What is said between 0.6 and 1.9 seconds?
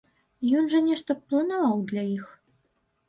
Ён жа нешта планаваў